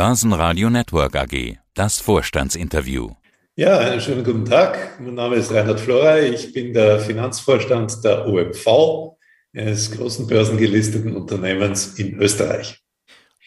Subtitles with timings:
[0.00, 1.58] Börsenradio Network AG.
[1.74, 3.10] Das Vorstandsinterview.
[3.54, 4.98] Ja, einen schönen guten Tag.
[4.98, 6.30] Mein Name ist Reinhard Florey.
[6.30, 9.18] Ich bin der Finanzvorstand der OMV,
[9.54, 12.80] eines großen börsengelisteten Unternehmens in Österreich.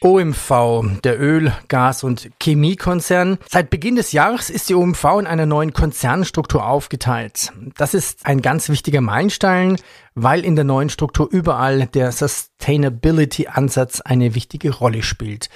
[0.01, 3.39] OMV, der Öl-, Gas- und Chemiekonzern.
[3.49, 7.51] Seit Beginn des Jahres ist die OMV in einer neuen Konzernstruktur aufgeteilt.
[7.77, 9.77] Das ist ein ganz wichtiger Meilenstein,
[10.13, 15.49] weil in der neuen Struktur überall der Sustainability-Ansatz eine wichtige Rolle spielt.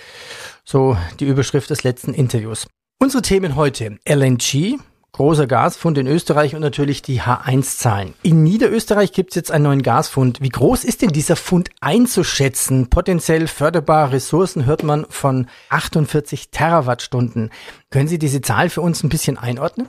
[0.70, 2.67] So die Überschrift des letzten Interviews.
[2.99, 4.77] Unsere Themen heute LNG,
[5.13, 8.13] großer Gasfund in Österreich und natürlich die H1-Zahlen.
[8.21, 10.41] In Niederösterreich gibt es jetzt einen neuen Gasfund.
[10.41, 12.89] Wie groß ist denn dieser Fund einzuschätzen?
[12.89, 17.49] Potenziell förderbare Ressourcen hört man von 48 Terawattstunden.
[17.89, 19.88] Können Sie diese Zahl für uns ein bisschen einordnen?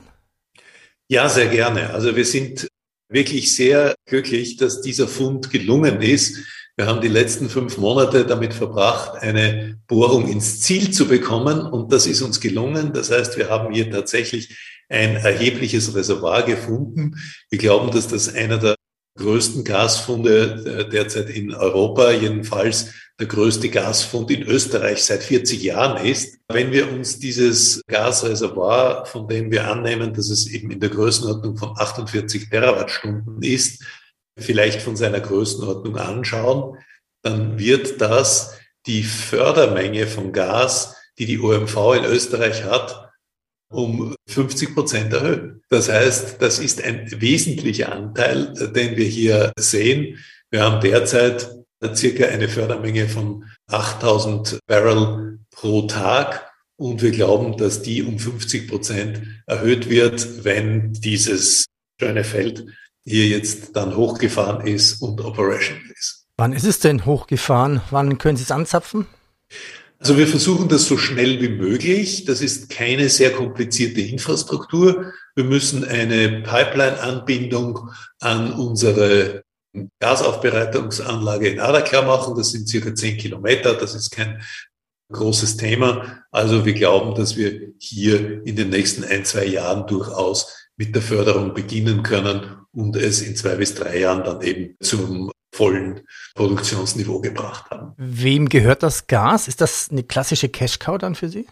[1.09, 1.89] Ja, sehr gerne.
[1.89, 2.69] Also wir sind
[3.09, 6.37] wirklich sehr glücklich, dass dieser Fund gelungen ist.
[6.79, 11.91] Wir haben die letzten fünf Monate damit verbracht, eine Bohrung ins Ziel zu bekommen und
[11.91, 12.93] das ist uns gelungen.
[12.93, 17.17] Das heißt, wir haben hier tatsächlich ein erhebliches Reservoir gefunden.
[17.49, 18.75] Wir glauben, dass das einer der
[19.17, 26.05] größten Gasfunde äh, derzeit in Europa, jedenfalls der größte Gasfund in Österreich seit 40 Jahren
[26.05, 26.37] ist.
[26.47, 31.57] Wenn wir uns dieses Gasreservoir, von dem wir annehmen, dass es eben in der Größenordnung
[31.57, 33.83] von 48 Terawattstunden ist,
[34.39, 36.77] vielleicht von seiner Größenordnung anschauen,
[37.23, 43.11] dann wird das die Fördermenge von Gas, die die OMV in Österreich hat,
[43.71, 45.61] um 50 Prozent erhöhen.
[45.69, 50.17] Das heißt, das ist ein wesentlicher Anteil, den wir hier sehen.
[50.49, 51.49] Wir haben derzeit
[51.93, 56.49] circa eine Fördermenge von 8000 Barrel pro Tag.
[56.77, 61.65] Und wir glauben, dass die um 50 Prozent erhöht wird, wenn dieses
[61.99, 62.65] schöne Feld
[63.09, 66.27] hier jetzt dann hochgefahren ist und operational ist.
[66.37, 67.81] Wann ist es denn hochgefahren?
[67.89, 69.07] Wann können Sie es anzapfen?
[69.97, 72.25] Also wir versuchen das so schnell wie möglich.
[72.25, 75.11] Das ist keine sehr komplizierte Infrastruktur.
[75.35, 79.43] Wir müssen eine Pipeline-Anbindung an unsere
[79.99, 82.35] Gasaufbereitungsanlage in Adakar machen.
[82.37, 83.73] Das sind circa zehn Kilometer.
[83.73, 84.41] Das ist kein
[85.11, 86.23] großes Thema.
[86.31, 91.01] Also wir glauben, dass wir hier in den nächsten ein, zwei Jahren durchaus mit der
[91.01, 96.01] Förderung beginnen können und es in zwei bis drei Jahren dann eben zum vollen
[96.35, 97.93] Produktionsniveau gebracht haben.
[97.97, 99.49] Wem gehört das Gas?
[99.49, 101.47] Ist das eine klassische Cash-Cow dann für Sie?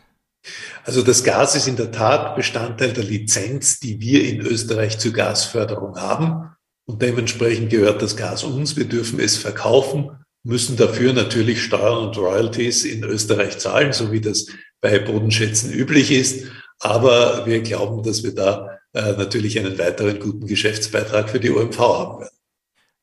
[0.86, 5.12] Also das Gas ist in der Tat Bestandteil der Lizenz, die wir in Österreich zur
[5.12, 6.56] Gasförderung haben.
[6.86, 8.78] Und dementsprechend gehört das Gas uns.
[8.78, 10.12] Wir dürfen es verkaufen,
[10.44, 14.46] müssen dafür natürlich Steuern und Royalties in Österreich zahlen, so wie das
[14.80, 16.48] bei Bodenschätzen üblich ist.
[16.80, 21.80] Aber wir glauben, dass wir da äh, natürlich einen weiteren guten Geschäftsbeitrag für die OMV
[21.80, 22.38] haben werden.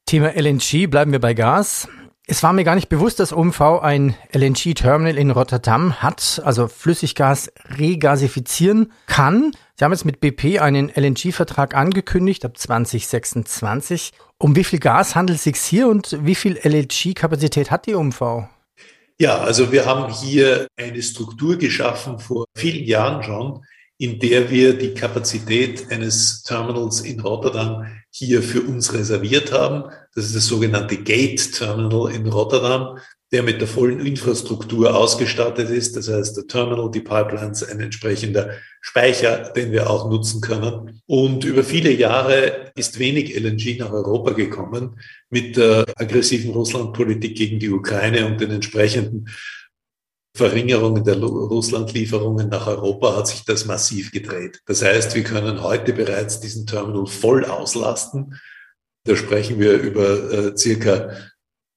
[0.06, 1.88] Thema LNG, bleiben wir bei Gas.
[2.26, 7.52] Es war mir gar nicht bewusst, dass OMV ein LNG-Terminal in Rotterdam hat, also Flüssiggas
[7.78, 9.52] regasifizieren kann.
[9.76, 14.12] Sie haben jetzt mit BP einen LNG-Vertrag angekündigt ab 2026.
[14.38, 18.48] Um wie viel Gas handelt es sich hier und wie viel LNG-Kapazität hat die OMV?
[19.18, 23.64] Ja, also wir haben hier eine Struktur geschaffen vor vielen Jahren schon,
[23.98, 29.84] in der wir die Kapazität eines Terminals in Rotterdam hier für uns reserviert haben.
[30.14, 32.98] Das ist das sogenannte Gate Terminal in Rotterdam,
[33.32, 35.96] der mit der vollen Infrastruktur ausgestattet ist.
[35.96, 38.50] Das heißt, der Terminal, die Pipelines, ein entsprechender
[38.80, 41.00] Speicher, den wir auch nutzen können.
[41.06, 45.00] Und über viele Jahre ist wenig LNG nach Europa gekommen
[45.30, 49.28] mit der aggressiven Russlandpolitik gegen die Ukraine und den entsprechenden
[50.36, 54.60] Verringerungen der Russlandlieferungen nach Europa hat sich das massiv gedreht.
[54.66, 58.40] Das heißt, wir können heute bereits diesen Terminal voll auslasten.
[59.04, 61.10] Da sprechen wir über äh, circa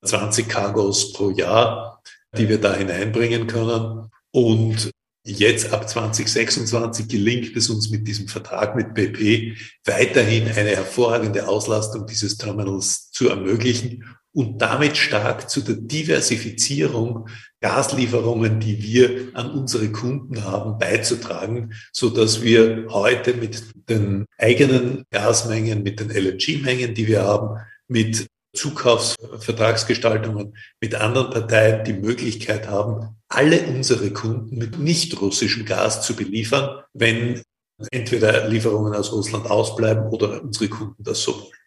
[0.03, 2.01] 20 Cargos pro Jahr,
[2.35, 4.09] die wir da hineinbringen können.
[4.31, 4.89] Und
[5.23, 12.07] jetzt ab 2026 gelingt es uns mit diesem Vertrag mit BP weiterhin eine hervorragende Auslastung
[12.07, 14.03] dieses Terminals zu ermöglichen
[14.37, 17.27] und damit stark zu der Diversifizierung
[17.59, 25.05] Gaslieferungen, die wir an unsere Kunden haben, beizutragen, so dass wir heute mit den eigenen
[25.09, 33.15] Gasmengen, mit den LNG-Mengen, die wir haben, mit Zukaufsvertragsgestaltungen mit anderen Parteien die Möglichkeit haben,
[33.29, 37.41] alle unsere Kunden mit nicht russischem Gas zu beliefern, wenn
[37.89, 41.66] entweder Lieferungen aus Russland ausbleiben oder unsere Kunden das so wollen.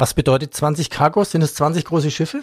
[0.00, 1.32] Was bedeutet 20 Cargos?
[1.32, 2.42] Sind es 20 große Schiffe?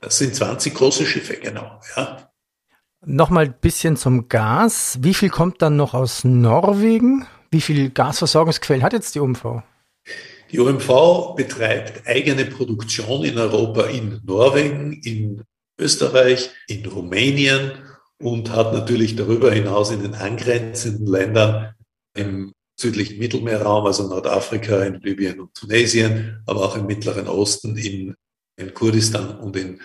[0.00, 2.30] Das sind 20 große Schiffe, genau, ja.
[3.04, 4.98] Nochmal ein bisschen zum Gas.
[5.00, 7.26] Wie viel kommt dann noch aus Norwegen?
[7.50, 9.62] Wie viel Gasversorgungsquellen hat jetzt die OMV?
[10.52, 15.42] Die OMV betreibt eigene Produktion in Europa, in Norwegen, in
[15.80, 17.72] Österreich, in Rumänien
[18.18, 21.74] und hat natürlich darüber hinaus in den angrenzenden Ländern
[22.14, 28.14] im südlichen Mittelmeerraum, also Nordafrika, in Libyen und Tunesien, aber auch im Mittleren Osten, in,
[28.56, 29.80] in Kurdistan und in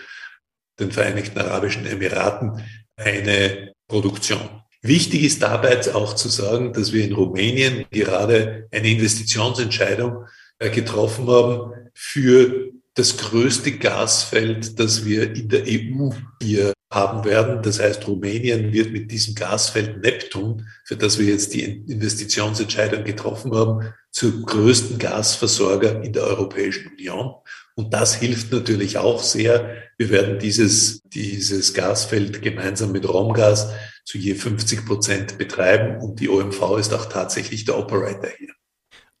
[0.78, 2.62] den Vereinigten Arabischen Emiraten
[2.96, 4.62] eine Produktion.
[4.82, 10.26] Wichtig ist dabei auch zu sagen, dass wir in Rumänien gerade eine Investitionsentscheidung
[10.58, 16.10] äh, getroffen haben für das größte Gasfeld, das wir in der EU
[16.40, 17.62] hier haben werden.
[17.62, 23.54] Das heißt, Rumänien wird mit diesem Gasfeld Neptun, für das wir jetzt die Investitionsentscheidung getroffen
[23.54, 27.34] haben, zur größten Gasversorger in der Europäischen Union.
[27.74, 29.74] Und das hilft natürlich auch sehr.
[29.98, 33.72] Wir werden dieses, dieses Gasfeld gemeinsam mit Romgas
[34.04, 38.52] zu je 50 Prozent betreiben und die OMV ist auch tatsächlich der Operator hier.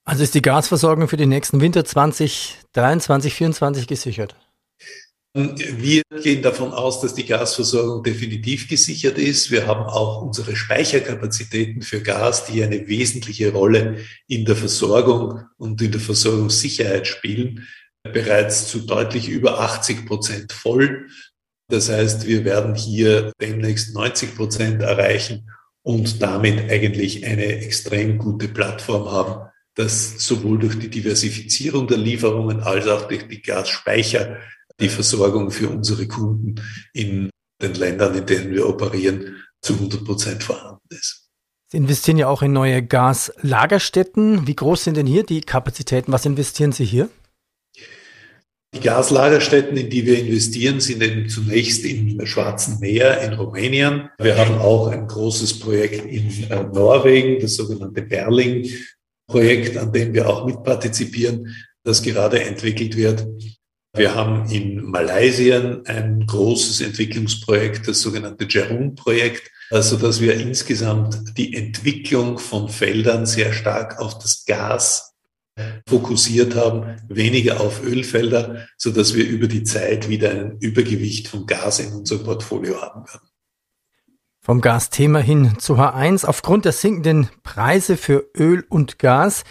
[0.04, 4.36] Also ist die Gasversorgung für den nächsten Winter 2023, 2024 gesichert?
[5.36, 9.50] Wir gehen davon aus, dass die Gasversorgung definitiv gesichert ist.
[9.50, 13.96] Wir haben auch unsere Speicherkapazitäten für Gas, die eine wesentliche Rolle
[14.28, 17.66] in der Versorgung und in der Versorgungssicherheit spielen,
[18.04, 21.08] bereits zu deutlich über 80 Prozent voll.
[21.68, 25.50] Das heißt, wir werden hier demnächst 90 Prozent erreichen
[25.82, 32.60] und damit eigentlich eine extrem gute Plattform haben, dass sowohl durch die Diversifizierung der Lieferungen
[32.60, 34.38] als auch durch die Gasspeicher
[34.80, 36.56] die Versorgung für unsere Kunden
[36.92, 37.30] in
[37.62, 41.28] den Ländern, in denen wir operieren, zu 100 Prozent vorhanden ist.
[41.70, 44.46] Sie investieren ja auch in neue Gaslagerstätten.
[44.46, 46.12] Wie groß sind denn hier die Kapazitäten?
[46.12, 47.08] Was investieren Sie hier?
[48.74, 54.10] Die Gaslagerstätten, in die wir investieren, sind eben zunächst im Schwarzen Meer in Rumänien.
[54.18, 60.28] Wir haben auch ein großes Projekt in äh, Norwegen, das sogenannte Berling-Projekt, an dem wir
[60.28, 61.54] auch mitpartizipieren,
[61.84, 63.24] das gerade entwickelt wird.
[63.96, 71.54] Wir haben in Malaysia ein großes Entwicklungsprojekt, das sogenannte Jerun-Projekt, also dass wir insgesamt die
[71.54, 75.14] Entwicklung von Feldern sehr stark auf das Gas
[75.88, 81.46] fokussiert haben, weniger auf Ölfelder, so dass wir über die Zeit wieder ein Übergewicht von
[81.46, 83.28] Gas in unserem Portfolio haben werden.
[84.40, 86.26] Vom Gasthema hin zu H1.
[86.26, 89.44] Aufgrund der sinkenden Preise für Öl und Gas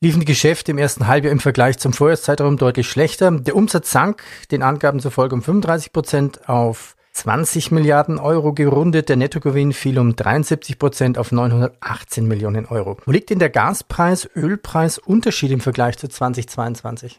[0.00, 3.30] liefen die Geschäfte im ersten Halbjahr im Vergleich zum Vorjahreszeitraum deutlich schlechter.
[3.30, 9.10] Der Umsatz sank den Angaben zufolge um 35 Prozent auf 20 Milliarden Euro gerundet.
[9.10, 12.96] Der Nettogewinn fiel um 73 Prozent auf 918 Millionen Euro.
[13.04, 17.18] Wo liegt denn der Gaspreis, Ölpreis Unterschied im Vergleich zu 2022?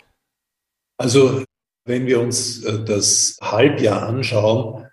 [0.97, 1.43] Also,
[1.85, 4.87] wenn wir uns äh, das Halbjahr anschauen,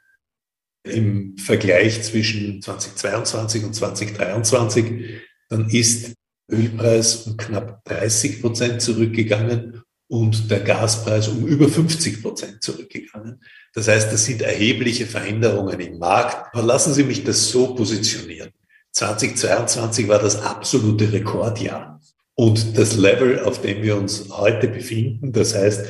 [0.85, 6.14] im Vergleich zwischen 2022 und 2023, dann ist
[6.50, 13.43] Ölpreis um knapp 30 Prozent zurückgegangen und der Gaspreis um über 50 Prozent zurückgegangen.
[13.75, 16.55] Das heißt, das sind erhebliche Veränderungen im Markt.
[16.55, 18.50] Aber lassen Sie mich das so positionieren.
[18.93, 22.00] 2022 war das absolute Rekordjahr.
[22.35, 25.87] Und das Level, auf dem wir uns heute befinden, das heißt,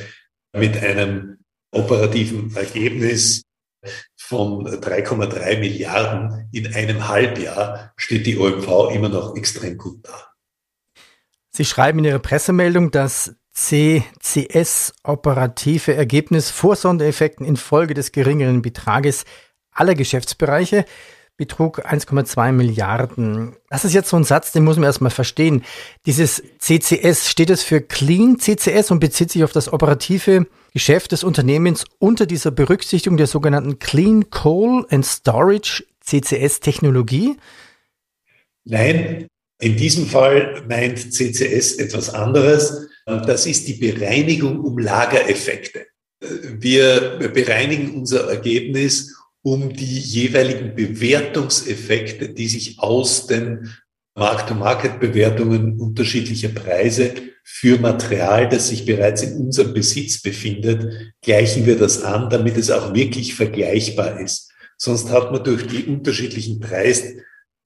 [0.53, 1.37] mit einem
[1.71, 3.43] operativen Ergebnis
[4.17, 10.28] von 3,3 Milliarden in einem Halbjahr steht die OMV immer noch extrem gut da.
[11.51, 19.25] Sie schreiben in Ihrer Pressemeldung, dass CCS operative Ergebnis vor Sondereffekten infolge des geringeren Betrages
[19.71, 20.85] aller Geschäftsbereiche
[21.39, 23.55] betrug 1,2 Milliarden.
[23.69, 25.63] Das ist jetzt so ein Satz, den muss man erstmal verstehen.
[26.05, 31.23] Dieses CCS, steht es für Clean CCS und bezieht sich auf das operative Geschäft des
[31.23, 37.37] Unternehmens unter dieser Berücksichtigung der sogenannten Clean Coal and Storage CCS Technologie?
[38.65, 39.27] Nein,
[39.59, 42.87] in diesem Fall meint CCS etwas anderes.
[43.05, 45.87] Das ist die Bereinigung um Lagereffekte.
[46.21, 53.69] Wir bereinigen unser Ergebnis um die jeweiligen Bewertungseffekte, die sich aus den
[54.15, 57.13] Markt-to-Market-Bewertungen unterschiedlicher Preise
[57.43, 62.69] für Material, das sich bereits in unserem Besitz befindet, gleichen wir das an, damit es
[62.69, 64.51] auch wirklich vergleichbar ist.
[64.77, 67.03] Sonst hat man durch die unterschiedlichen Preis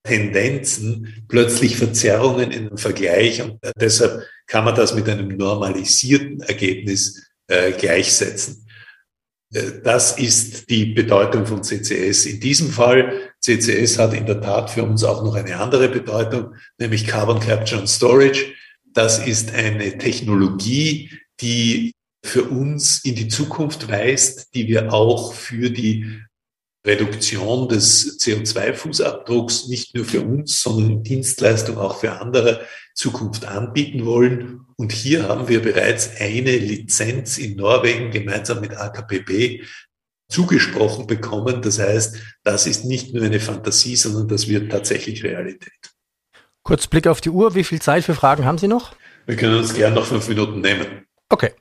[0.03, 7.31] Tendenzen plötzlich Verzerrungen in im Vergleich und deshalb kann man das mit einem normalisierten Ergebnis
[7.47, 8.67] äh, gleichsetzen.
[9.53, 12.25] Äh, das ist die Bedeutung von CCS.
[12.25, 16.55] In diesem Fall, CCS hat in der Tat für uns auch noch eine andere Bedeutung,
[16.77, 18.53] nämlich Carbon Capture and Storage.
[18.93, 21.93] Das ist eine Technologie, die
[22.25, 26.21] für uns in die Zukunft weist, die wir auch für die
[26.85, 34.05] Reduktion des CO2-Fußabdrucks nicht nur für uns, sondern in Dienstleistung auch für andere Zukunft anbieten
[34.05, 34.65] wollen.
[34.75, 39.63] Und hier haben wir bereits eine Lizenz in Norwegen gemeinsam mit AKPB
[40.29, 41.61] zugesprochen bekommen.
[41.61, 45.71] Das heißt, das ist nicht nur eine Fantasie, sondern das wird tatsächlich Realität.
[46.63, 47.55] Kurz Blick auf die Uhr.
[47.55, 48.95] Wie viel Zeit für Fragen haben Sie noch?
[49.25, 51.05] Wir können uns gern noch fünf Minuten nehmen.
[51.29, 51.51] Okay.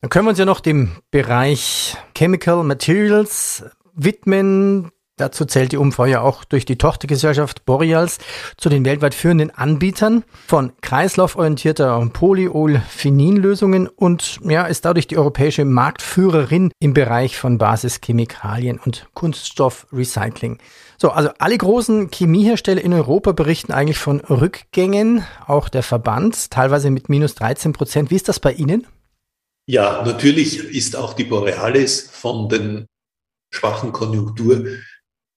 [0.00, 3.64] Dann können wir uns ja noch dem Bereich Chemical Materials
[4.04, 4.90] widmen.
[5.20, 5.76] Dazu zählt die
[6.06, 8.18] ja auch durch die Tochtergesellschaft Boreals
[8.56, 16.72] zu den weltweit führenden Anbietern von kreislauforientierter Polyolphenin-Lösungen und ja, ist dadurch die europäische Marktführerin
[16.80, 20.56] im Bereich von Basischemikalien und Kunststoffrecycling.
[20.96, 26.90] So, also alle großen Chemiehersteller in Europa berichten eigentlich von Rückgängen, auch der Verband, teilweise
[26.90, 28.10] mit minus 13 Prozent.
[28.10, 28.86] Wie ist das bei Ihnen?
[29.66, 32.86] Ja, natürlich ist auch die Borealis von den
[33.50, 34.66] schwachen Konjunktur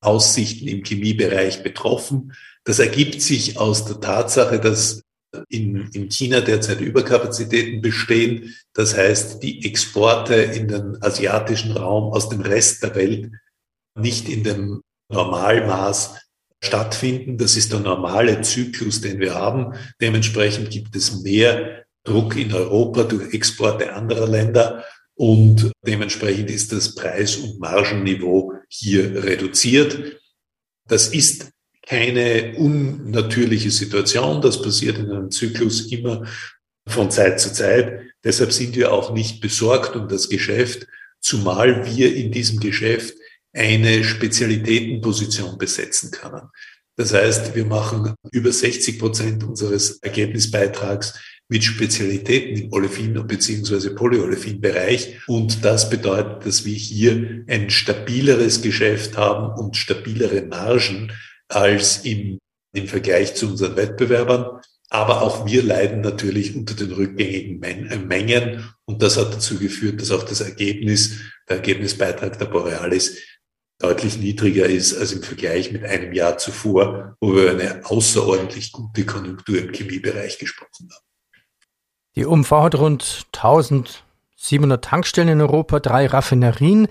[0.02, 2.34] Aussichten im Chemiebereich betroffen.
[2.66, 5.04] Das ergibt sich aus der Tatsache, dass
[5.50, 8.56] in, in China derzeit Überkapazitäten bestehen.
[8.74, 13.32] Das heißt, die Exporte in den asiatischen Raum aus dem Rest der Welt
[13.98, 16.20] nicht in dem Normalmaß
[16.64, 17.38] stattfinden.
[17.38, 19.74] Das ist der normale Zyklus, den wir haben.
[20.02, 24.84] Dementsprechend gibt es mehr Druck in Europa durch Exporte anderer Länder
[25.16, 30.20] und dementsprechend ist das Preis- und Margenniveau hier reduziert.
[30.88, 31.52] Das ist
[31.86, 34.42] keine unnatürliche Situation.
[34.42, 36.26] Das passiert in einem Zyklus immer
[36.88, 38.02] von Zeit zu Zeit.
[38.24, 40.88] Deshalb sind wir auch nicht besorgt um das Geschäft,
[41.20, 43.16] zumal wir in diesem Geschäft
[43.54, 46.50] eine Spezialitätenposition besetzen können.
[46.96, 53.90] Das heißt, wir machen über 60 Prozent unseres Ergebnisbeitrags mit Spezialitäten im Olefin- bzw.
[53.92, 55.28] Polyolefin-Bereich.
[55.28, 61.12] Und das bedeutet, dass wir hier ein stabileres Geschäft haben und stabilere Margen
[61.50, 62.40] als im,
[62.74, 64.62] im Vergleich zu unseren Wettbewerbern.
[64.90, 68.70] Aber auch wir leiden natürlich unter den rückgängigen äh, Mengen.
[68.86, 71.20] Und das hat dazu geführt, dass auch das Ergebnis,
[71.50, 73.18] der Ergebnisbeitrag der Borealis
[73.80, 79.06] deutlich niedriger ist als im Vergleich mit einem Jahr zuvor, wo wir eine außerordentlich gute
[79.06, 81.13] Konjunktur im Chemiebereich gesprochen haben.
[82.16, 86.88] Die UMV hat rund 1700 Tankstellen in Europa, drei Raffinerien.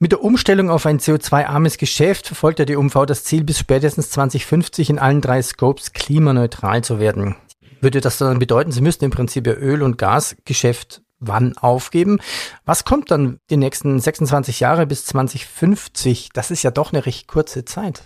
[0.00, 4.10] Mit der Umstellung auf ein CO2-armes Geschäft verfolgt ja die UMV das Ziel, bis spätestens
[4.10, 7.36] 2050 in allen drei Scopes klimaneutral zu werden.
[7.80, 12.18] Würde das dann bedeuten, Sie müssten im Prinzip Ihr Öl- und Gasgeschäft wann aufgeben?
[12.64, 16.30] Was kommt dann die nächsten 26 Jahre bis 2050?
[16.32, 18.02] Das ist ja doch eine recht kurze Zeit.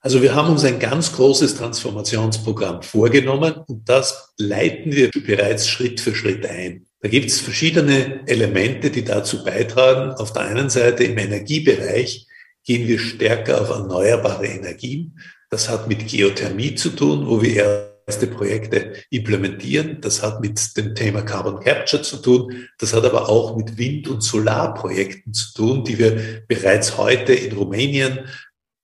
[0.00, 6.00] Also wir haben uns ein ganz großes Transformationsprogramm vorgenommen und das leiten wir bereits Schritt
[6.00, 6.86] für Schritt ein.
[7.00, 10.12] Da gibt es verschiedene Elemente, die dazu beitragen.
[10.12, 12.26] Auf der einen Seite im Energiebereich
[12.64, 15.18] gehen wir stärker auf erneuerbare Energien.
[15.50, 20.00] Das hat mit Geothermie zu tun, wo wir erste Projekte implementieren.
[20.00, 22.68] Das hat mit dem Thema Carbon Capture zu tun.
[22.78, 27.52] Das hat aber auch mit Wind- und Solarprojekten zu tun, die wir bereits heute in
[27.52, 28.20] Rumänien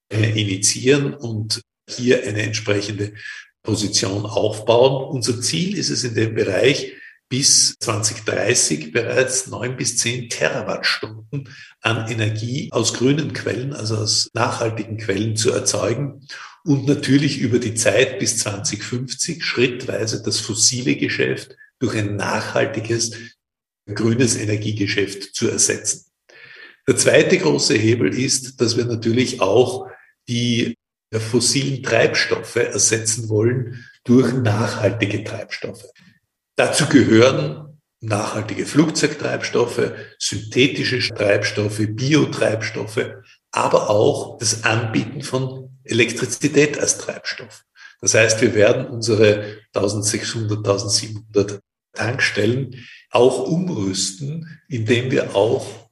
[0.09, 3.13] initiieren und hier eine entsprechende
[3.63, 5.09] Position aufbauen.
[5.13, 6.93] Unser Ziel ist es in dem Bereich,
[7.27, 11.49] bis 2030 bereits neun bis zehn Terawattstunden
[11.81, 16.27] an Energie aus grünen Quellen, also aus nachhaltigen Quellen zu erzeugen
[16.63, 23.11] und natürlich über die Zeit bis 2050 schrittweise das fossile Geschäft durch ein nachhaltiges
[23.87, 26.05] grünes Energiegeschäft zu ersetzen.
[26.87, 29.87] Der zweite große Hebel ist, dass wir natürlich auch
[30.27, 30.77] die
[31.11, 35.85] fossilen Treibstoffe ersetzen wollen durch nachhaltige Treibstoffe.
[36.55, 43.13] Dazu gehören nachhaltige Flugzeugtreibstoffe, synthetische Treibstoffe, Biotreibstoffe,
[43.51, 47.63] aber auch das Anbieten von Elektrizität als Treibstoff.
[48.01, 51.59] Das heißt, wir werden unsere 1600, 1700
[51.93, 55.84] Tankstellen auch umrüsten, indem wir auch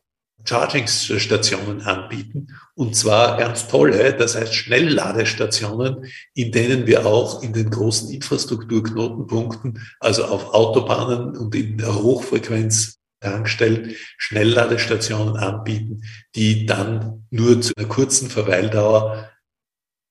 [0.46, 2.48] Charging-Stationen anbieten.
[2.76, 9.80] Und zwar ganz tolle, das heißt Schnellladestationen, in denen wir auch in den großen Infrastrukturknotenpunkten,
[10.00, 16.04] also auf Autobahnen und in der Hochfrequenz Tankstellen Schnellladestationen anbieten,
[16.36, 19.30] die dann nur zu einer kurzen Verweildauer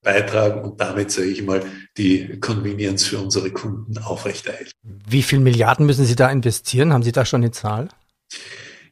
[0.03, 1.62] beitragen und damit, sage ich mal,
[1.97, 4.73] die Convenience für unsere Kunden aufrechterhalten.
[5.07, 6.93] Wie viel Milliarden müssen Sie da investieren?
[6.93, 7.89] Haben Sie da schon eine Zahl?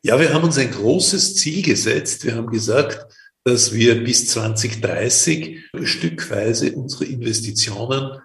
[0.02, 2.24] Ja, wir haben uns ein großes Ziel gesetzt.
[2.24, 3.06] Wir haben gesagt,
[3.44, 8.18] dass wir bis 2030 stückweise unsere Investitionen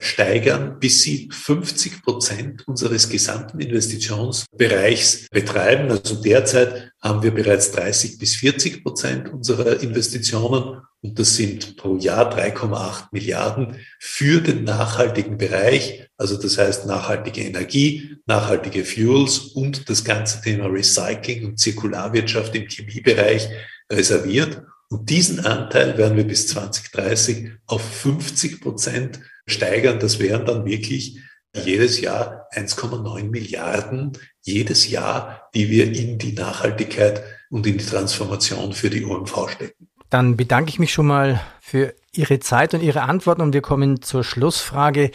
[0.00, 5.90] steigern, bis sie 50 Prozent unseres gesamten Investitionsbereichs betreiben.
[5.90, 11.96] Also derzeit haben wir bereits 30 bis 40 Prozent unserer Investitionen und das sind pro
[11.96, 16.08] Jahr 3,8 Milliarden für den nachhaltigen Bereich.
[16.18, 22.68] Also das heißt nachhaltige Energie, nachhaltige Fuels und das ganze Thema Recycling und Zirkularwirtschaft im
[22.68, 23.48] Chemiebereich
[23.90, 24.62] reserviert.
[24.88, 29.98] Und diesen Anteil werden wir bis 2030 auf 50 Prozent steigern.
[30.00, 31.20] Das wären dann wirklich
[31.54, 38.72] jedes Jahr 1,9 Milliarden jedes Jahr, die wir in die Nachhaltigkeit und in die Transformation
[38.72, 39.88] für die OMV stecken.
[40.08, 44.02] Dann bedanke ich mich schon mal für Ihre Zeit und Ihre Antworten und wir kommen
[44.02, 45.10] zur Schlussfrage.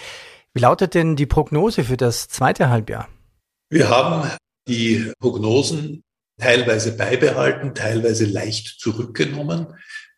[0.53, 3.09] Wie lautet denn die Prognose für das zweite Halbjahr?
[3.69, 4.29] Wir haben
[4.67, 6.03] die Prognosen
[6.39, 9.67] teilweise beibehalten, teilweise leicht zurückgenommen,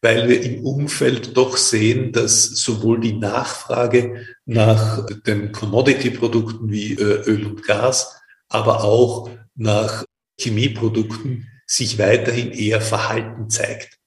[0.02, 7.24] weil wir im Umfeld doch sehen, dass sowohl die Nachfrage nach den Commodity-Produkten wie äh,
[7.26, 10.06] Öl und Gas, aber auch nach
[10.40, 13.98] Chemieprodukten sich weiterhin eher verhalten zeigt.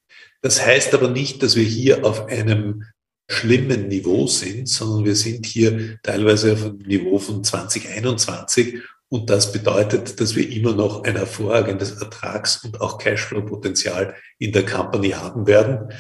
[0.42, 2.85] Das heißt aber nicht, dass wir hier auf einem
[3.28, 8.80] schlimmen Niveau sind, sondern wir sind hier teilweise auf einem Niveau von 2021
[9.11, 14.64] und das bedeutet, dass wir immer noch ein hervorragendes Ertrags- und auch Cashflow-Potenzial in der
[14.64, 15.93] Company haben werden.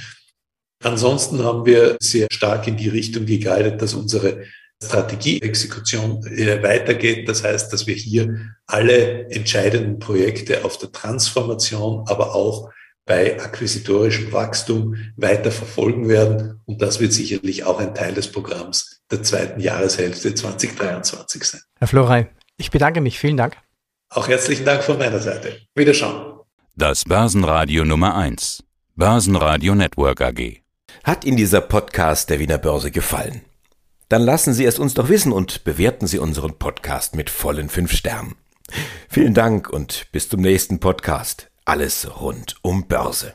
[0.82, 4.44] Ansonsten haben wir sehr stark in die Richtung geguidet, dass unsere
[4.82, 7.28] Strategieexekution äh, weitergeht.
[7.28, 12.70] Das heißt, dass wir hier alle entscheidenden Projekte auf der Transformation, aber auch
[13.04, 16.60] bei akquisitorischem Wachstum weiter verfolgen werden.
[16.64, 21.60] Und das wird sicherlich auch ein Teil des Programms der zweiten Jahreshälfte 2023 sein.
[21.78, 22.28] Herr Florey,
[22.60, 23.18] ich bedanke mich.
[23.18, 23.56] Vielen Dank.
[24.10, 25.60] Auch herzlichen Dank von meiner Seite.
[25.74, 26.40] Wiederschauen.
[26.76, 28.64] Das Börsenradio Nummer 1.
[28.96, 30.60] Börsenradio Network AG.
[31.04, 33.42] Hat Ihnen dieser Podcast der Wiener Börse gefallen?
[34.08, 37.92] Dann lassen Sie es uns doch wissen und bewerten Sie unseren Podcast mit vollen fünf
[37.92, 38.34] Sternen.
[39.08, 41.50] Vielen Dank und bis zum nächsten Podcast.
[41.64, 43.34] Alles rund um Börse.